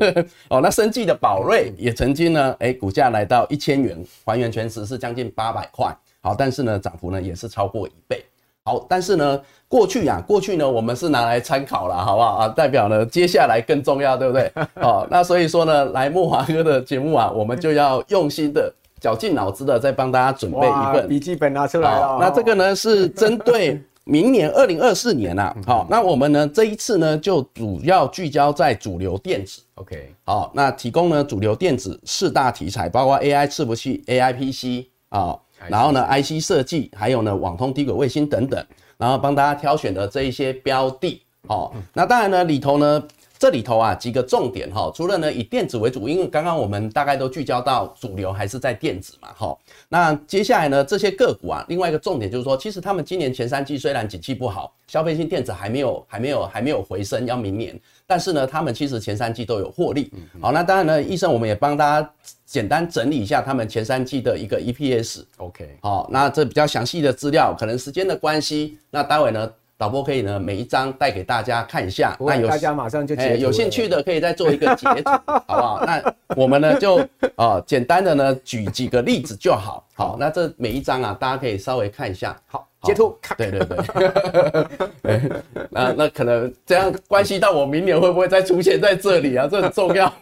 [0.48, 8.24] 哦，那生技的宝瑞也曾经呢，哎，股价来到一千元，还原全值是将近八百块，好，但是呢，涨幅呢也是超过一倍，
[8.64, 9.38] 好，但是呢，
[9.68, 12.48] 过去呀、啊，过去呢，我们是拿来参考了，好不好啊？
[12.48, 14.50] 代表呢，接下来更重要，对不对？
[14.80, 22.16] 好，那所以说呢，来木华哥的节目啊，我们就要用心的、绞尽脑汁的，再帮大家准备一份笔记本拿出来了。
[22.18, 23.78] 那这个呢是针对。
[24.04, 35.38] 明年二零二四年啊，好，那我们呢这一次呢就主要聚焦在主流电子，OK，好，那提供呢主流电子四大题材，包括 AI 伺服器、AI PC 啊，
[35.68, 38.62] 然后呢 IC 设计，还有呢网通低轨卫星等等，
[38.98, 43.02] 然后帮大家挑选的这一些标的，好，那当然呢里头呢。
[43.44, 49.54] 这里头啊几个重点哈，除了呢以电子为主，因为刚刚我们大概都聚焦到主流还是在电子嘛哈。
[49.90, 60.10] 那接下来呢这些个股啊，另外一个重点就是说，其实他们今年前三季虽然景气不好，消费性电子还没有还没有还没有回升，要明年，但是呢他们其实前三季都有获利。
[60.40, 62.10] 好，那当然呢，医生我们也帮大家
[62.46, 65.22] 简单整理一下他们前三季的一个 EPS。
[65.36, 69.52] OK，好，那这比较详细的资料，可能时间的关系，那待会呢。
[69.76, 72.16] 导播可以呢，每一张带给大家看一下。
[72.20, 75.82] 那有大家马上就截图，有兴趣的可以再做一个截图，好不好？
[75.86, 77.06] 那我们呢就
[77.36, 79.84] 啊简单的呢举几个例子就好。
[79.94, 82.36] 好，那这每一张啊，大家可以稍微看一下。
[82.46, 83.16] 好，截图。
[83.36, 85.20] 对对对。
[85.70, 89.48] 那那可能这样关系到我明年会不会再出现在这里啊？
[89.50, 90.12] 这很重要。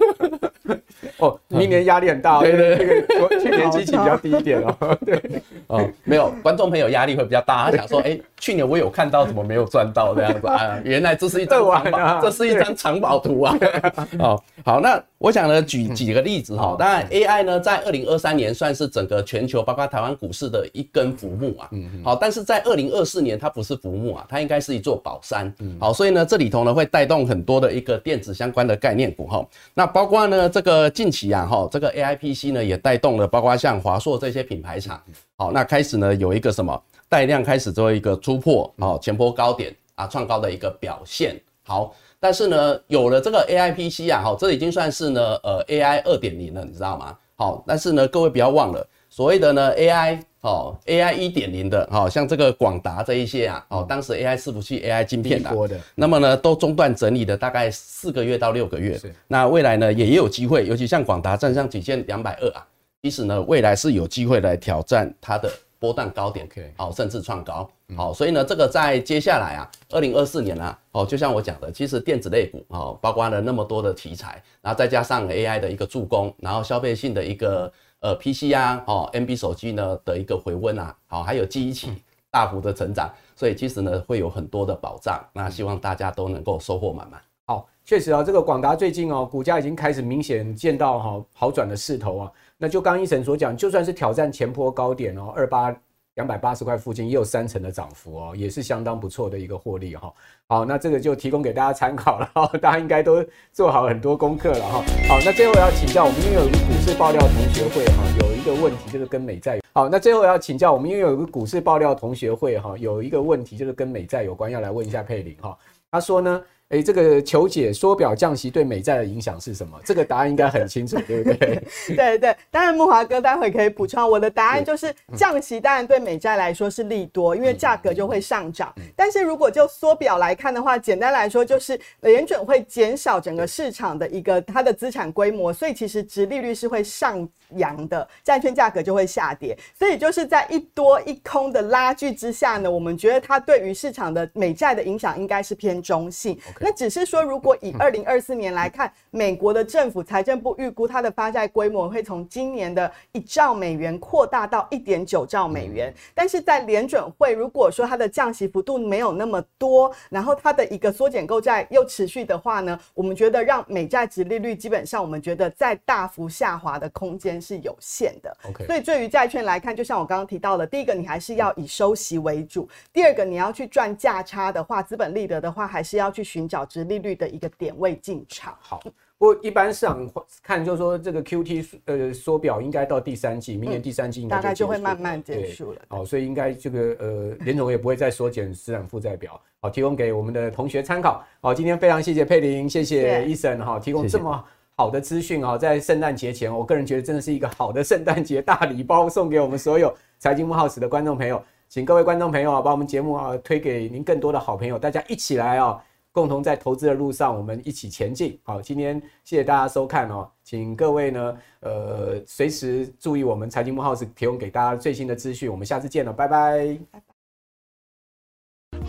[1.18, 4.98] 哦，明年压力很大，对对对，那个去年基期比较低一点哦。
[5.04, 5.22] 对，
[5.66, 10.78] 哦，没有，观众朋友压力会比较大，他想说，哎，去年我有看到，怎么没有赚到这样子啊？
[10.84, 13.56] 原来这是一张藏宝，这是一张藏宝图啊。
[14.18, 16.74] 哦，好，那我想呢，举几个例子哈。
[16.76, 21.70] 当然，AI 呢，在二零二三年算是整个全球，包括台湾股市的一根浮木啊。
[22.02, 25.54] 好，但是在二零二四年，它不是浮木啊，它应该是一座宝山。
[25.60, 25.76] 嗯。
[25.78, 29.46] 好，所以呢，这里头呢会带动很多的一个电子相关的概念股哈。
[29.74, 35.00] 那包括呢，这个近期啊哈，这个 AI PC 呢也带动了，包括像华硕这些品牌厂。
[35.36, 41.40] 好，那开始呢有一个什么带量开始做一个突破，哦，前波高点啊创高的一个表现。
[41.62, 41.94] 好。
[42.22, 47.18] 但是呢，有了这个 A I P C 啊，哈，这已经算是呢，呃，A I 二点零了，你知道吗？
[47.34, 55.50] 好，但是呢，各位不要忘了，所谓的呢 A I 哦，A I 一点零的，好，像这个广达这一些啊，哦，当时 A I 伺服器 A I 晶片的，
[55.96, 59.00] 那么呢，都中断整理的大概四个月到六个月。
[59.26, 62.64] 那未来呢，也也有机会，尤其像广达站上几千两百二啊，
[63.02, 65.50] 其实呢，未来是有机会来挑战它的。
[65.82, 81.90] 波段高点，好，甚至创高，好，所以呢，这个在接下来啊，二零二四年啊，哦，就像我讲的，其实电子类股哦，包括了那么多的题材，然后再加上 AI 的一个助攻，然后消费性的一个呃 PC 啊，哦，NB 手机呢的一个回温啊，好，还有记忆体
[82.30, 87.20] 大幅的成长，所以其实呢会有很多的保障，那希望大家都能够收获满满。
[87.44, 92.32] 好，确实啊，这个广达最近哦，股价已经开始明显见到哈好转的势头啊。
[92.62, 95.74] 那就刚一晨所讲，就算是挑战前波高点哦，二八
[96.14, 100.14] 两百八十块附近也有三成的涨幅哦，也是相当不错的一个获利哈。
[100.46, 103.20] 好，那这个就提供给大家参考了哈，大家应该都
[103.52, 104.84] 做好很多功课了哈。
[105.08, 109.60] 好，那最后要请教我们，因为有一个股市爆料同学会哈，有一个问题就是跟美债。
[109.72, 115.58] 好，那最后要请教我们，因为有一个股市爆料同学会哈，有一个问题就是跟美债有关，要来问一下佩玲哈。
[115.90, 116.40] 他说呢。
[116.72, 119.78] 哎、欸，这个求解缩表降息对美债的影响是什么？
[119.84, 121.62] 这个答案应该很清楚，对不对？
[121.94, 124.10] 对 对，当然木华哥待会可以补充。
[124.10, 128.74] 我的答案就是降息当然对美债来说是利多，因为价格就会上涨。
[128.96, 139.56] 但是如果就缩表来看的话，简单来说就是联准会减少整个市场的一个它的资产规模，所以其实殖利率是会上扬的，债券价格就会下跌。
[139.78, 146.38] 所以就是在一多一空的拉锯之下呢，我们觉得它对于市场的美债的影响应该是偏中性。
[146.60, 155.92] 那只是说，如果以 二零二四年来看，美国的政府财政部预估它的发债规模会从今年的一兆美元扩大到一点九兆美元。
[156.14, 168.36] 但是在联准会如果说它的降息幅度没有那么多，然后它的一个缩减购债又持续的话呢，我们觉得让美债值利率基本上我们觉得在大幅下滑的空间是有限的。
[168.48, 176.48] OK，所以对于债券来看，就像我刚刚提到的，第一个你还是要以收息为主，第二个你要去赚价差的话，资本利得的话，还是要去寻。
[176.52, 178.54] 小殖利率的一个点位进场。
[178.60, 178.78] 好，
[179.16, 180.06] 不过一般市场
[180.42, 185.80] 看，就是说这个 QT 呃缩表应该到第三季，明年第三季应该、嗯、大概就会慢慢结束了。
[185.88, 189.40] 好，所以应该这个呃联总也不会再缩减资产负债表。
[189.60, 191.24] 好，提供给我们的同学参考。
[191.40, 194.44] 好，今天非常谢谢佩玲，谢谢 Eason 哈，提供这么
[194.76, 201.42] 好的资讯啊，在圣诞节前，我个人觉得真的是一个好的圣诞节大礼包，送给我们所有财经慕 House 的观众朋友。
[201.68, 205.82] 请各位观众朋友啊，把我们节目啊推给您更多的好朋友，大家一起来啊。
[206.14, 208.38] 共同在投资的路上，我们一起前进。
[208.42, 215.50] 好，今天谢谢大家收看哦，请各位呢，呃，随时注意我们财经慕 House 提供给大家最新的资讯。
[215.50, 217.11] 我们下次见了，拜拜。